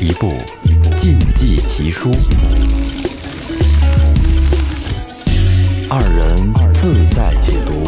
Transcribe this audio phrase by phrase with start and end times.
[0.00, 0.32] 一部
[0.96, 2.10] 禁忌奇书，
[5.90, 7.84] 二人自在解读，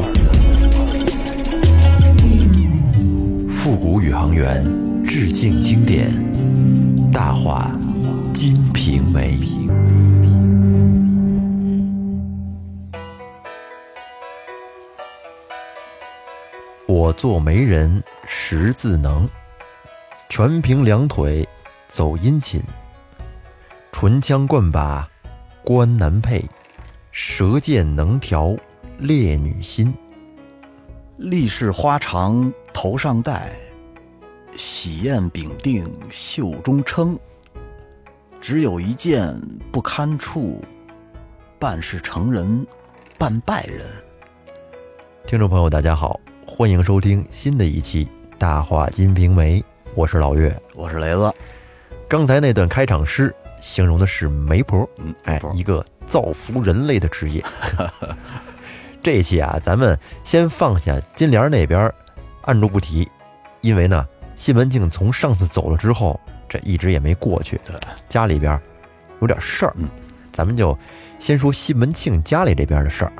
[3.48, 4.62] 复古宇航员
[5.02, 6.12] 致敬经典，
[7.10, 7.74] 大话
[8.34, 9.38] 《金瓶梅》。
[16.86, 19.26] 我做媒人识字能，
[20.28, 21.48] 全凭两腿
[21.92, 22.58] 走殷勤。
[23.92, 25.06] 唇枪贯把
[25.62, 26.42] 关男配，
[27.10, 28.56] 舌剑能调
[28.96, 29.92] 烈女心。
[31.18, 33.52] 立式花长头上戴，
[34.56, 37.18] 喜宴秉定袖中称。
[38.40, 39.38] 只有一件
[39.70, 40.64] 不堪处，
[41.58, 42.66] 半是成人
[43.18, 43.86] 半败人。
[45.26, 48.06] 听众朋友，大家好，欢迎收听新的一期
[48.38, 49.60] 《大话金瓶梅》，
[49.94, 50.58] 我是老岳。
[50.74, 51.32] 我是雷子，
[52.12, 57.42] 刚才那段开场诗形容的是媒婆，嗯，哎，一个造福人类的职业。
[59.02, 61.90] 这一期啊，咱们先放下金莲那边，
[62.42, 63.08] 按住不提，
[63.62, 67.58] 因为呢，西门庆从上次走了之后，这一直也没过去，
[68.10, 68.60] 家里边
[69.22, 69.88] 有点事儿，嗯，
[70.34, 70.78] 咱们就
[71.18, 73.12] 先说西门庆家里这边的事儿。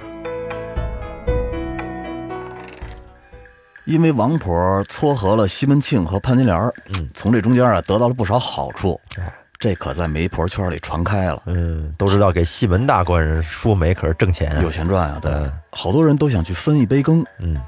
[3.85, 6.59] 因为王婆撮合了西门庆和潘金莲，
[6.95, 14.63] 嗯，从这中间啊得到了不少好处，哎，这可在媒婆圈里传开了，嗯，都知道给西门大官人说媒可是挣钱啊。
[14.63, 15.33] 有，钱赚啊，对。
[15.33, 17.25] 嗯，好多人都想去分一杯羹。
[17.41, 17.61] 嗯。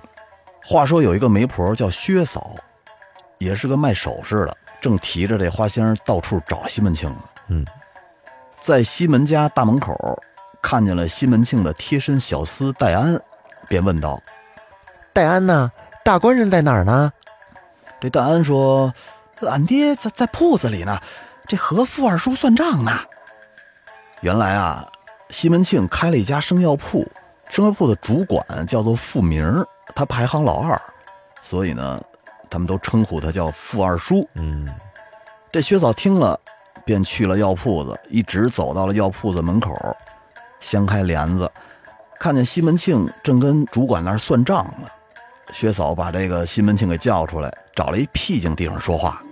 [0.67, 2.55] 话说有一个媒婆叫薛嫂，
[3.39, 7.17] 也是个卖首饰的，正提着这花箱到处找西门庆呢。
[7.49, 7.67] 嗯，
[8.61, 9.95] 在西门家大门口
[10.63, 13.21] 看见了西门庆的贴身小厮戴安，
[13.69, 14.19] 便问道
[15.13, 15.71] 戴安呢？
[16.05, 17.11] 大官人在哪儿呢
[17.99, 18.93] ？：“这戴安说，
[19.41, 21.01] 俺爹在在铺子里呢，
[21.49, 22.93] 这和傅二叔算账呢。”
[24.21, 24.87] 原来啊，
[25.31, 27.11] 西门庆开了一家生药铺，
[27.49, 30.79] 生药铺的主管叫做傅明儿，他排行老二，
[31.41, 31.99] 所以呢，
[32.51, 34.29] 他们都称呼他叫傅二叔。
[34.35, 34.69] 嗯
[35.51, 36.39] 这薛嫂听了，
[36.85, 39.75] 便去了药铺子，一直走到了药铺子门口，
[40.61, 41.51] 掀开帘子，
[42.21, 44.87] 看见西门庆正跟主管那儿算账呢。
[45.53, 49.23] 薛嫂把这个西门庆给叫出来，找了一僻静地方说话。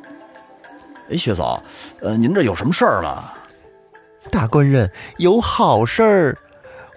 [1.10, 1.62] 哎，薛嫂，
[2.00, 3.32] 呃，您这有什么事儿吗？
[4.30, 6.38] 大官人有好事儿，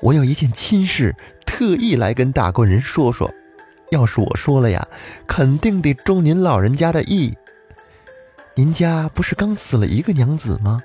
[0.02, 1.16] 我有一件亲事，
[1.46, 3.32] 特意来跟大官人说说。
[3.92, 4.88] 要是我说了呀，
[5.28, 7.36] 肯定得中您老人家的意。
[8.56, 10.82] 您家不是刚死了一个娘子吗？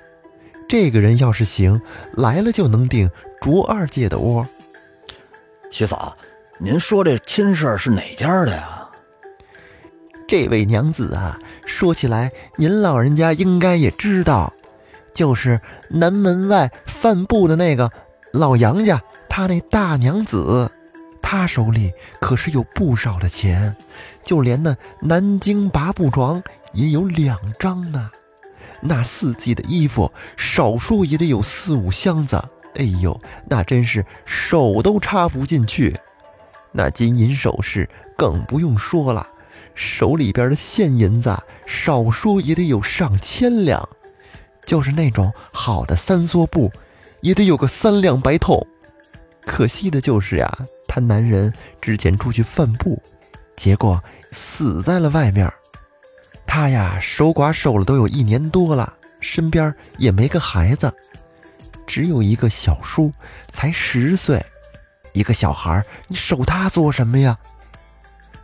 [0.67, 1.81] 这个人要是行，
[2.13, 3.09] 来了就能定
[3.41, 4.47] 卓二姐的窝。
[5.69, 6.17] 薛嫂，
[6.63, 8.87] 您说这亲事是哪家的呀？
[10.27, 14.53] 这位娘子啊，说起来您老人家应该也知道，
[15.11, 17.89] 就是南门外贩布的那个
[18.31, 20.69] 老杨家，他那大娘子，
[21.19, 23.75] 他手里可是有不少的钱，
[24.23, 28.11] 就连那南京八步床也有两张呢。
[28.81, 32.39] 那四季的衣服，少说也得有四五箱子。
[32.75, 33.19] 哎呦，
[33.49, 35.97] 那真是手都插不进去。
[36.71, 39.27] 那金银首饰更不用说了。
[39.73, 43.87] 手里边的现银子，少说也得有上千两，
[44.65, 46.71] 就是那种好的三梭布，
[47.21, 48.67] 也得有个三两白头。
[49.45, 51.51] 可惜的就是呀，他男人
[51.81, 53.01] 之前出去贩布，
[53.55, 54.01] 结果
[54.31, 55.51] 死在了外面。
[56.45, 60.93] 他呀，守寡守了都有一年多了，身边也没个孩子，
[61.87, 63.11] 只有一个小叔，
[63.49, 64.45] 才十岁。
[65.13, 67.37] 一个小孩，你守他做什么呀？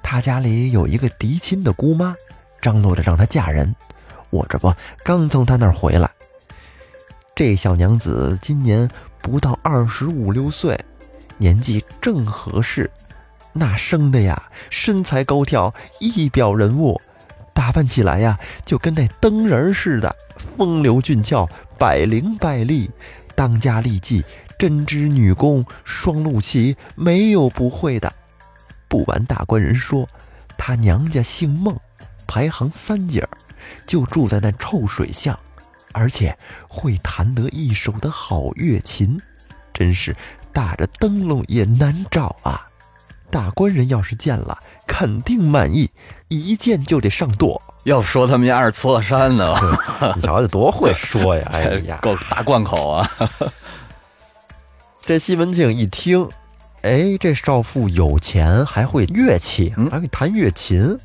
[0.01, 2.15] 他家里有一个嫡亲的姑妈，
[2.61, 3.75] 张罗着让她嫁人。
[4.29, 4.73] 我这不
[5.03, 6.09] 刚从他那儿回来。
[7.35, 8.89] 这小娘子今年
[9.21, 10.79] 不到二十五六岁，
[11.37, 12.89] 年纪正合适。
[13.53, 16.99] 那生的呀，身材高挑，一表人物，
[17.53, 22.89] 打扮起来呀，就跟那灯人似的，风流俊俏，百灵百丽，
[23.35, 24.23] 当家立技，
[24.57, 28.11] 针织女工，双陆棋，没有不会的。
[28.87, 30.07] 不瞒大官人说，
[30.57, 31.79] 他娘家姓孟，
[32.25, 33.29] 排行三姐儿，
[33.85, 35.37] 就住在那臭水巷，
[35.93, 36.37] 而且
[36.67, 39.21] 会弹得一手的好乐琴，
[39.73, 40.15] 真是
[40.53, 42.67] 打着灯笼也难找啊！
[43.29, 44.57] 大官人要是见了，
[44.87, 45.89] 肯定满意，
[46.29, 47.61] 一见就得上舵。
[47.83, 49.53] 要说他们家是搓山呢，
[50.15, 51.49] 你瞧这多会说呀！
[51.53, 53.11] 哎呀， 够大贯口啊！
[55.07, 56.27] 这西门庆一听，
[56.81, 60.99] 哎，这少妇有钱，还会乐器，嗯还会弹乐琴，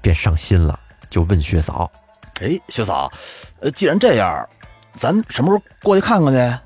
[0.00, 0.80] 便上心了，
[1.10, 1.92] 就问薛嫂
[2.40, 3.12] 哎，薛嫂，
[3.60, 4.48] 呃，既然这样，
[4.96, 6.58] 咱什么时候过去看看去？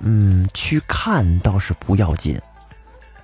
[0.00, 2.38] 嗯，去看倒是不要紧，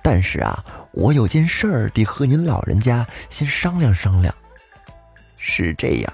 [0.01, 4.33] 但是啊，我有件事儿得和您老人家先商量商量。
[5.37, 6.11] 是这样，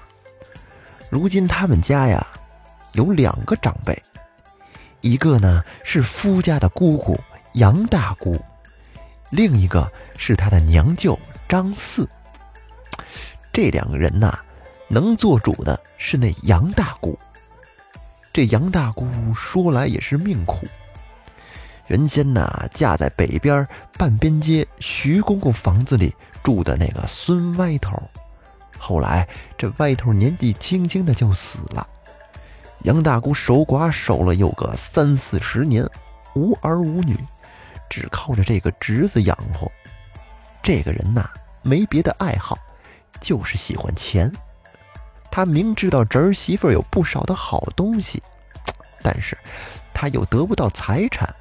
[1.08, 2.26] 如今他们家呀
[2.92, 3.98] 有两个长辈，
[5.02, 7.18] 一个呢是夫家的姑姑
[7.54, 8.40] 杨大姑，
[9.30, 11.18] 另一个是他的娘舅
[11.48, 12.08] 张四。
[13.52, 14.38] 这两个人呐，
[14.88, 17.18] 能做主的是那杨大姑。
[18.32, 20.66] 这杨大姑说来也是命苦，
[21.88, 23.66] 原先呐嫁在北边
[23.98, 28.00] 半边街徐公公房子里住的那个孙歪头，
[28.78, 29.28] 后来
[29.58, 31.86] 这歪头年纪轻轻的就死了，
[32.84, 35.88] 杨大姑守寡守了有个三四十年，
[36.34, 37.16] 无儿无女，
[37.88, 39.70] 只靠着这个侄子养活。
[40.62, 41.30] 这个人呐
[41.62, 42.58] 没别的爱好，
[43.20, 44.30] 就是喜欢钱。
[45.30, 48.20] 他明知道侄儿媳妇有不少的好东西，
[49.00, 49.38] 但是
[49.94, 51.32] 他又得不到财产，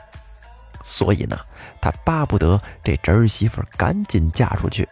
[0.84, 1.38] 所以呢，
[1.82, 4.88] 他巴不得这侄儿媳妇赶紧嫁出去。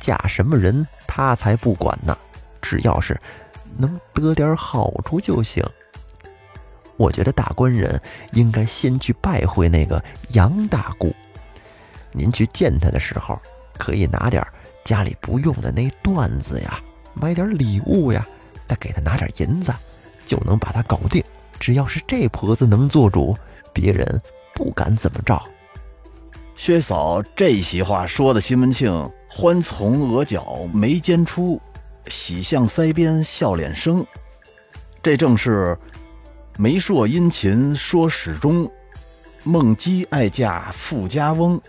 [0.00, 2.16] 嫁什么人他才不管呢，
[2.60, 3.18] 只要是
[3.76, 5.64] 能得点好处就行。
[6.96, 8.00] 我觉得大官人
[8.32, 11.14] 应该先去拜会那个杨大姑。
[12.12, 13.40] 您去见他的时候，
[13.78, 14.46] 可以拿点
[14.84, 16.80] 家里不用的那缎子呀。
[17.14, 18.26] 买点礼物呀，
[18.66, 19.72] 再给他拿点银子，
[20.26, 21.22] 就能把他搞定。
[21.58, 23.36] 只要是这婆子能做主，
[23.72, 24.20] 别人
[24.54, 25.42] 不敢怎么着。
[26.56, 31.60] 薛嫂这席话说的，西门庆欢从额角眉间出，
[32.08, 34.04] 喜向腮边笑脸生。
[35.02, 35.76] 这正是
[36.56, 38.70] 梅硕殷勤说始终，
[39.42, 41.60] 梦姬爱嫁富家翁。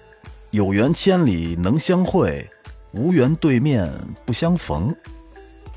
[0.51, 2.47] 有缘千里能相会，
[2.91, 3.91] 无缘对面
[4.24, 4.95] 不相逢。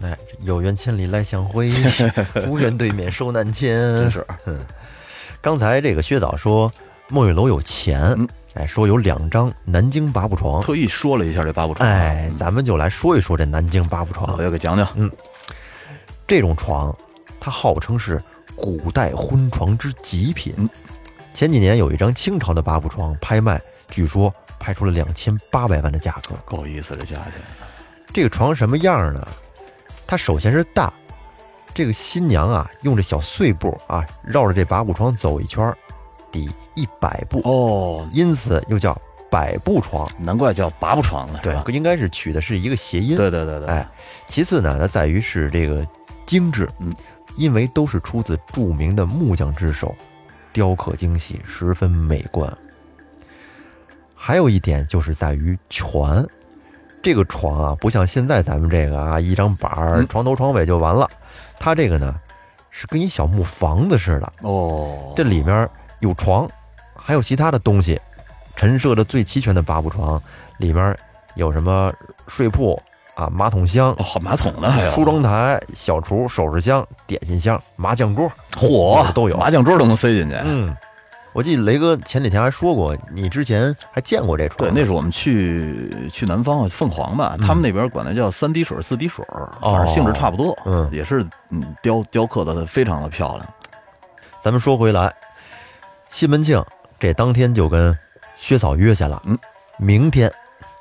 [0.02, 1.72] 哎，有缘千里来相会，
[2.46, 3.74] 无缘对面手难牵。
[3.74, 4.26] 真是，
[5.40, 6.70] 刚才这个薛导说
[7.08, 8.14] 墨玉楼有钱，
[8.56, 11.88] 哎，说有两张南京八步床，特意说了一下这八步床。
[11.88, 14.88] 哎，咱们就来说一说这南京八步床，我要给讲讲。
[14.94, 15.10] 嗯，
[16.26, 16.94] 这种床，
[17.38, 18.22] 它号称是
[18.54, 20.54] 古代婚床之极品。
[21.34, 23.60] 前几年有一张清朝的八步床拍卖，
[23.90, 27.32] 据说拍出了两千八百万的价格，够意思这价钱。
[28.12, 29.28] 这个床什么样呢？
[30.06, 30.90] 它首先是大，
[31.74, 35.70] 这个新娘啊，用这小碎步啊，绕着这八步床走一圈，
[36.32, 36.50] 得一
[37.00, 39.00] 百步哦，因此又叫
[39.30, 41.38] 百步床，难怪叫八步床呢。
[41.42, 43.16] 对，应该是取的是一个谐音。
[43.16, 43.68] 对对对对。
[43.68, 43.88] 哎，
[44.28, 45.86] 其次呢，它在于是这个
[46.26, 46.92] 精致，嗯，
[47.36, 49.94] 因为都是出自著名的木匠之手，
[50.52, 52.52] 雕刻精细，十分美观。
[54.14, 55.90] 还有一点就是在于全。
[57.02, 61.08] 这个床啊，不像现在咱们这个啊，一张板儿，床头床尾就完了。
[61.56, 62.12] 它这个呢，
[62.70, 65.12] 是跟一小木房子似的哦。
[65.14, 65.68] 这里面
[66.00, 66.48] 有床，
[67.06, 68.00] 还有其他的东西，
[68.56, 70.20] 陈设的最齐全的八步床，
[70.58, 70.98] 里边
[71.36, 71.92] 有什么
[72.26, 72.76] 睡铺
[73.14, 80.34] 啊、马桶箱，哦，马桶呢还有梳妆台、小厨、首饰箱、点心箱、麻将桌，嚯，都有，麻将桌都能塞进去。
[80.44, 80.76] 嗯。
[81.32, 84.58] 我记得雷哥前几天还说过，你之前还见过这床。
[84.58, 89.22] 对，那是我们去去南方啊，凤凰吧，他们那边管它叫三滴水、四滴水，
[89.60, 90.58] 反正性质差不多。
[90.64, 93.46] 嗯，也是嗯，雕雕刻的非常的漂亮。
[94.40, 95.12] 咱们说回来，
[96.08, 96.64] 西门庆
[96.98, 97.96] 这当天就跟
[98.36, 99.38] 薛嫂约下了，嗯，
[99.78, 100.32] 明天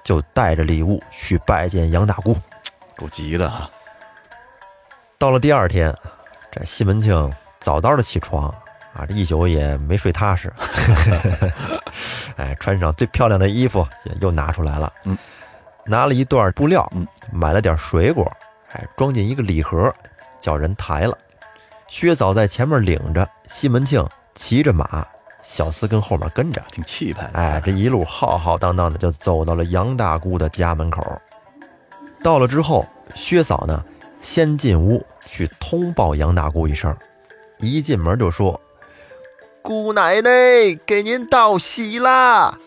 [0.03, 2.37] 就带着礼物去拜见杨大姑，
[2.95, 3.69] 够急的啊。
[5.17, 5.95] 到了第二天，
[6.51, 8.53] 这西门庆早早的起床。
[8.93, 10.49] 啊，这一宿也没睡踏实，
[12.37, 15.17] 哎，穿上最漂亮的衣服也又拿出来了，嗯，
[15.83, 18.25] 拿了一段布料，嗯，买了点水果，
[18.71, 19.93] 哎，装进一个礼盒，
[20.39, 21.17] 叫人抬了。
[21.89, 24.01] 薛嫂在前面领着，西门庆
[24.33, 25.05] 骑着马，
[25.45, 27.29] 小厮跟后面跟着，挺气派。
[27.33, 31.05] 哎，这一路浩浩荡荡的就走到了杨大姑的家门口。
[32.23, 32.83] 到了之后，
[33.13, 33.85] 薛嫂呢，
[34.21, 36.93] 先进屋去通报杨大姑一声，
[37.59, 38.59] 一进门就说。
[39.61, 40.29] 姑奶奶
[40.85, 42.57] 给您道喜啦！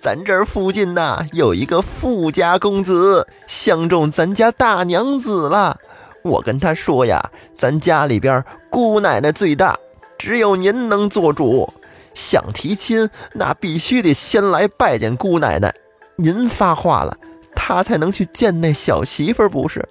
[0.00, 5.76] 咱这儿附近呐有一个富家公子相中咱家大娘子了。
[6.22, 9.76] 我跟他说呀，咱家里边姑奶奶最大，
[10.18, 11.72] 只有您能做主。
[12.16, 15.72] 想提亲，那必须得先来拜见姑奶奶。
[16.16, 17.14] 您发话了，
[17.54, 19.86] 他才能去见那小媳妇儿，不是？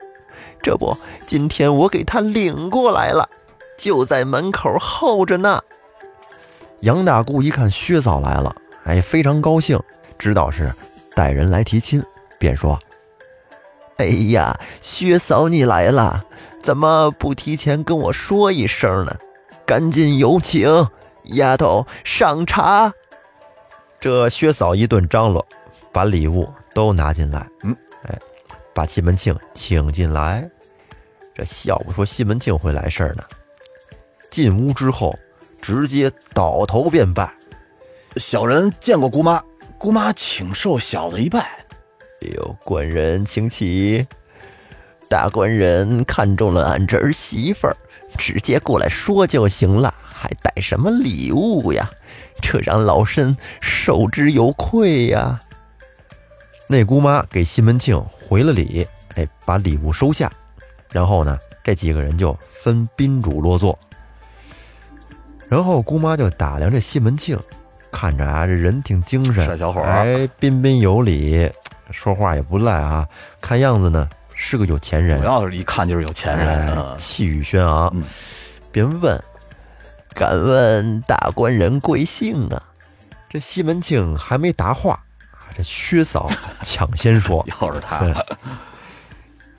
[0.62, 3.29] 这不，今天我给他领过来了，
[3.77, 5.62] 就在门口候着呢。
[6.82, 8.53] 杨大姑一看薛嫂来了，
[8.86, 9.79] 哎，非常高兴，
[10.17, 10.74] 知道是
[11.15, 12.03] 带人来提亲，
[12.39, 12.79] 便说
[13.98, 16.25] ：“哎呀，薛嫂你来了，
[16.63, 19.15] 怎么不提前跟我说一声呢？
[19.63, 20.88] 赶紧有请
[21.34, 22.94] 丫头上茶。
[24.00, 25.46] 这薛嫂一顿张罗，
[25.91, 27.50] 把礼物都拿进来。
[27.63, 28.20] 嗯，哎，
[28.74, 30.48] 把西门庆请进来。
[31.34, 33.24] 这笑不说西门庆会来事儿呢。
[34.29, 35.17] 进屋之后，
[35.62, 37.34] 直接倒头便拜。
[38.17, 39.44] 小人见过姑妈，
[39.77, 41.39] 姑妈请受小的一拜。
[42.22, 44.05] 哎呦，官人请起。
[45.10, 47.75] 大官人看中了俺这儿媳妇儿，
[48.17, 51.89] 直接过来说就行了，还带什么礼物呀？
[52.41, 55.39] 这让老身受之有愧呀。
[56.67, 60.31] 那姑妈给西门庆回了礼，哎，把礼物收下。
[60.91, 63.77] 然后呢，这几个人就分宾主落座。
[65.48, 67.38] 然后姑妈就打量这西门庆，
[67.91, 71.50] 看着啊，这人挺精神，帅小伙儿哎，彬彬有礼，
[71.91, 73.07] 说话也不赖啊。
[73.39, 75.25] 看样子呢，是个有钱人主。
[75.25, 76.98] 要是一看就是有钱人。
[76.98, 78.03] 气宇轩昂嗯，
[78.72, 79.22] 便问
[80.15, 82.63] ：“敢问大官人贵姓啊？”
[83.29, 84.93] 这西门庆还没答话，
[85.34, 86.29] 啊这薛嫂
[86.62, 88.01] 抢先说 又是他，：“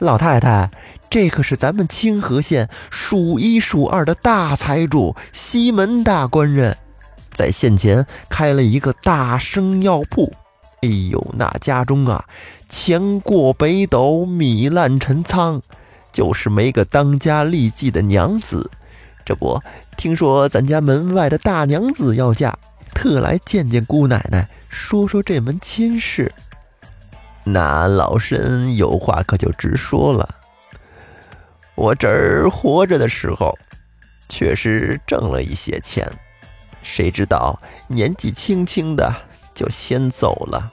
[0.00, 0.70] 老太太，
[1.10, 6.76] 这可是咱们清河县数一数二的大财主西门大官人，
[7.32, 10.32] 在县前开了一个大生药铺。
[10.82, 12.25] 哎呦，那家中啊，
[12.68, 15.60] 钱过北斗，米烂陈仓，
[16.12, 18.70] 就是没个当家立继的娘子。
[19.26, 19.61] 这不，
[19.97, 22.56] 听说咱家门外的大娘子要嫁，
[22.95, 26.33] 特来见见姑奶奶，说说这门亲事。
[27.42, 30.28] 那老身有话可就直说了。
[31.75, 33.52] 我侄儿活着的时候，
[34.28, 36.09] 确实挣了一些钱，
[36.83, 39.12] 谁知道年纪轻轻的
[39.54, 40.73] 就先走了。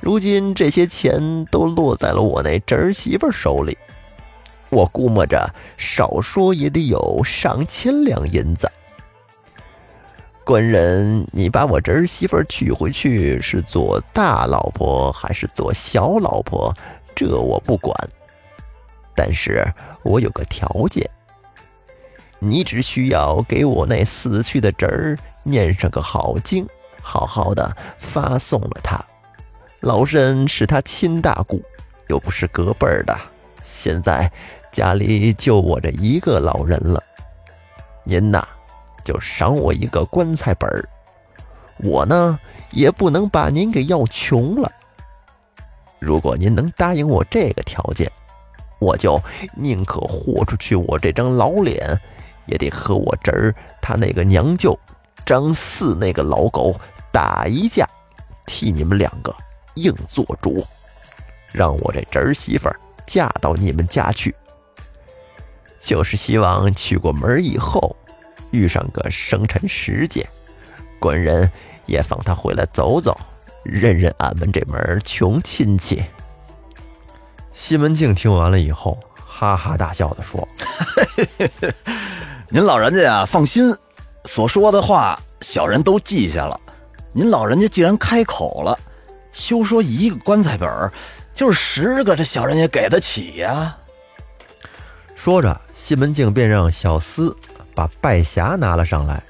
[0.00, 3.76] 如今这些钱都落在了我那侄儿媳妇手里，
[4.72, 8.70] 我估摸着少说也得有上千两银子。
[10.44, 16.74] 官人，你把我侄儿媳妇娶回去是做大老婆还是做小老婆，
[17.14, 17.94] 这我不管。
[19.14, 19.70] 但是
[20.02, 21.08] 我有个条件，
[22.38, 26.66] 你只需要给我那死去的侄儿念上个好经，
[27.02, 28.98] 好好的发送了他。
[29.80, 31.62] 老身是他亲大姑，
[32.08, 33.14] 又不是隔辈儿的，
[33.62, 34.32] 现在
[34.72, 37.00] 家里就我这一个老人了。
[38.04, 38.42] 您呐，
[39.04, 40.88] 就赏我一个棺材本儿，
[41.76, 42.38] 我呢
[42.70, 44.72] 也不能把您给要穷了。
[46.00, 48.10] 如果您能答应我这个条件，
[48.80, 49.20] 我就
[49.54, 51.96] 宁可豁出去我这张老脸，
[52.46, 54.76] 也得和我侄儿他那个娘舅
[55.24, 56.74] 张四那个老狗
[57.12, 57.86] 打一架，
[58.46, 59.32] 替你们两个
[59.74, 60.66] 硬做主，
[61.52, 64.34] 让我这侄儿媳妇儿嫁到你们家去。
[65.82, 67.96] 就是希望娶过门以后，
[68.52, 70.26] 遇上个生辰时节，
[71.00, 71.50] 官人
[71.86, 73.18] 也放他回来走走，
[73.64, 76.02] 认认俺们这门穷亲戚。
[77.52, 80.48] 西门庆听完了以后，哈哈大笑的说
[82.48, 83.74] 您老人家呀，放心，
[84.24, 86.58] 所说的话小人都记下了。
[87.12, 88.78] 您老人家既然开口了，
[89.32, 90.90] 休说一个棺材本，
[91.34, 93.76] 就是十个，这小人也给得起呀。
[95.22, 97.32] ：“说着，西门庆便让小厮
[97.76, 99.22] 把拜匣拿了上来，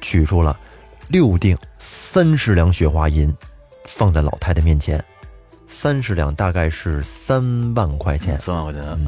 [0.00, 0.58] 取出了
[1.06, 3.32] 六锭三十两雪花银，
[3.84, 5.00] 放在老太太面前。
[5.68, 8.40] 三十两大概是三万块钱。
[8.40, 8.98] 三万块钱，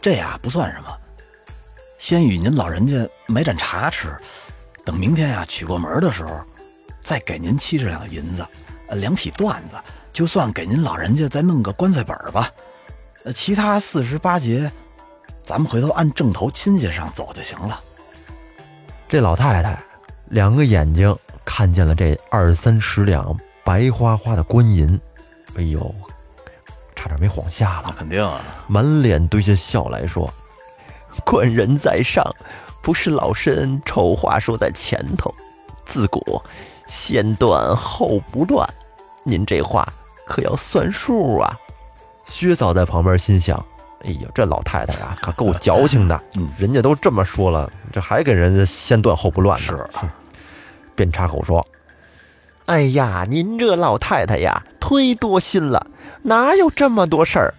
[0.00, 0.88] 这呀不算什么。
[1.98, 4.16] 先与您老人家买盏茶吃，
[4.82, 6.40] 等明天呀娶过门的时候，
[7.02, 8.46] 再给您七十两银子，
[8.88, 9.74] 呃，两匹缎子，
[10.10, 12.48] 就算给您老人家再弄个棺材本儿吧。
[13.24, 14.72] 呃，其他四十八节，
[15.44, 17.80] 咱们回头按正头亲戚上走就行了。
[19.08, 19.78] 这老太太
[20.28, 24.98] 两个眼睛看见了这二三十两白花花的官银，
[25.56, 25.94] 哎呦，
[26.96, 27.94] 差点没晃瞎了。
[27.98, 30.32] 肯定啊，满脸堆下笑来说
[31.26, 32.24] ：“官人在上，
[32.82, 35.34] 不是老身丑话说在前头。
[35.84, 36.40] 自古
[36.86, 38.66] 先断后不乱，
[39.24, 39.86] 您这话
[40.26, 41.58] 可要算数啊。”
[42.26, 43.62] 薛嫂在旁边心想
[44.04, 46.20] ：“哎呀，这老太太啊，可够矫情的。
[46.34, 49.66] 嗯人家都这么说了，这还给人家先断后不乱呢。”
[50.00, 50.06] 是
[50.94, 51.66] 便插口说
[52.66, 55.86] ：“哎呀，您这老太太呀，忒多心了，
[56.22, 57.54] 哪有这么多事儿？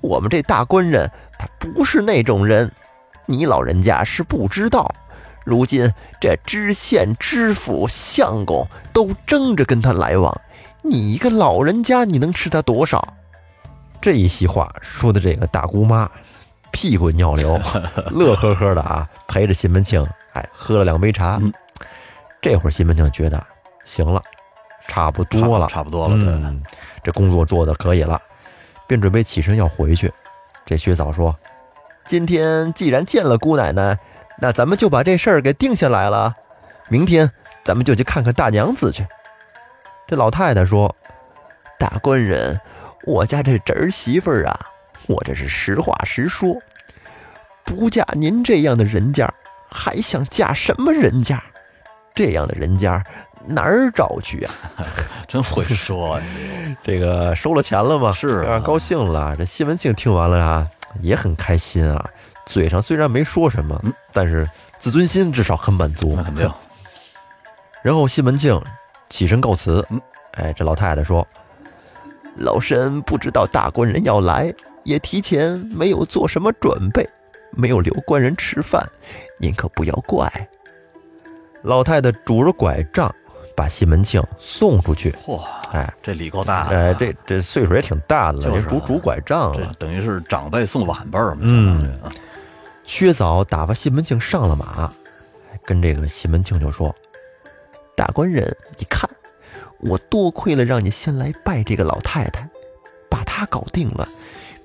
[0.00, 2.70] 我们这大官人他不是那种人，
[3.26, 4.90] 你老人家是不知道。
[5.44, 10.40] 如今这知县、知府、相公都争着跟他来往，
[10.82, 13.02] 你一个老人家，你能吃他多少？”
[14.00, 16.10] 这一席话说的这个大姑妈
[16.70, 17.58] 屁滚尿流，
[18.10, 21.38] 乐呵呵的啊，陪着西门庆，哎，喝了两杯茶。
[21.40, 21.52] 嗯
[22.40, 23.44] 这会儿西门庆觉得
[23.84, 24.22] 行了，
[24.86, 26.62] 差不多了，差不多了，对，嗯，
[27.02, 28.20] 这工作做的可以了，
[28.86, 30.12] 便准备起身要回去。
[30.64, 31.36] 这薛嫂说
[32.06, 33.98] ：“今天既然见了姑奶奶，
[34.40, 36.32] 那咱们就把这事儿给定下来了。
[36.88, 37.28] 明天
[37.64, 39.04] 咱们就去看看大娘子去。”
[40.06, 40.94] 这老太太说
[41.76, 42.60] ：“大官人，
[43.04, 44.58] 我家这侄儿媳妇儿啊，
[45.06, 46.56] 我这是实话实说，
[47.64, 49.32] 不嫁您这样的人家，
[49.70, 51.42] 还想嫁什么人家？
[52.14, 53.02] 这样的人家
[53.46, 54.50] 哪儿找去呀、
[55.28, 56.24] 真会说呀，
[56.82, 59.36] 这个收了钱了吗，是啊高兴了。
[59.36, 60.68] 这西门庆听完了啊，
[61.00, 62.10] 也很开心啊，
[62.44, 64.48] 嘴上虽然没说什么，嗯但是
[64.80, 66.22] 自尊心至少很满足那。
[66.24, 66.52] 肯定，
[67.82, 68.60] 然后西门庆
[69.08, 69.86] 起身告辞。
[69.90, 70.00] 嗯，
[70.32, 71.26] 哎，这老太太说
[72.38, 74.52] ：“老身不知道大官人要来，
[74.84, 77.08] 也提前没有做什么准备，
[77.52, 78.84] 没有留官人吃饭，
[79.38, 80.30] 您可不要怪。”
[81.62, 83.12] 老太太拄着拐杖
[83.56, 85.10] 把西门庆送出去。
[85.10, 85.42] 嚯，
[85.72, 89.72] 哎，这礼够大的，哎，这这岁数也挺大的了，就是啊这拄拄拐杖了。
[89.78, 91.98] 等于是长辈送晚辈儿嘛，嗯
[92.84, 94.90] 薛嫂打发西门庆上了马，
[95.64, 96.94] 跟这个西门庆就说
[97.96, 99.07] ：“大官人，你看，
[99.80, 102.48] 我多亏了让你先来拜这个老太太，
[103.08, 104.08] 把她搞定了，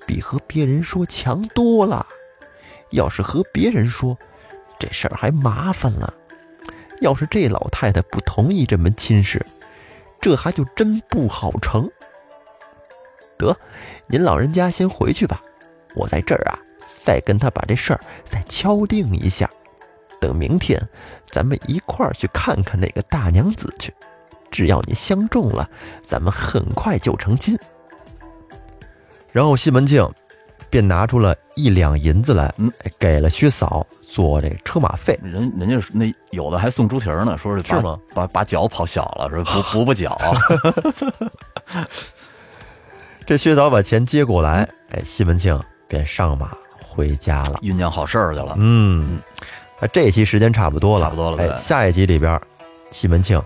[0.06, 2.06] 比和别人说强多了。
[2.90, 4.16] 要是和别人说，
[4.78, 6.12] 这事儿还麻烦了。
[7.00, 9.44] 要是这老太太不同意这门亲事，
[10.20, 11.90] 这还就真不好成。
[13.36, 13.56] 得，
[14.06, 15.42] 您老人家先回去吧，
[15.94, 16.58] 我在这儿啊。”
[16.96, 19.50] 再跟他把这事儿再敲定一下，
[20.20, 20.80] 等明天
[21.30, 23.92] 咱们一块儿去看看那个大娘子去。
[24.54, 25.68] 只要你相中了，
[26.04, 27.58] 咱们很快就成亲。
[29.32, 30.08] 然后西门庆
[30.70, 35.18] 便拿出了一两银子来，嗯，给了薛嫂做这车马费。
[35.24, 37.98] 人人家那有的还送猪蹄儿呢，说是是吗？
[38.14, 40.16] 把把脚跑小了，说补补补脚，
[43.26, 47.58] 这薛嫂把钱接过来，哎，西门庆便上马回家了。
[47.60, 48.54] 酝酿好事儿去了。
[48.56, 49.18] 嗯，
[49.80, 52.40] 那这一期时间差不多了，差不多了哎，下一集里边，
[52.92, 53.42] 西门庆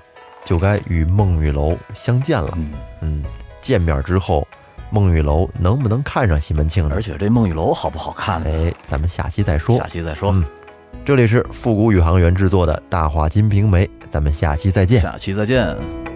[0.48, 2.50] 就该与孟玉楼相见了。
[2.56, 3.22] 嗯，嗯，
[3.60, 4.48] 见面之后，
[4.90, 7.02] 孟玉楼能不能看上西门庆呢而？
[7.02, 8.48] 且这孟玉楼好不好看呢？
[8.48, 9.86] 哎，咱们下期再说下。
[9.86, 10.42] 期再说，嗯
[11.04, 14.98] 这里是复古宇航员制作的《大话金瓶梅》，咱们下期再见。
[15.02, 16.07] 下期再见。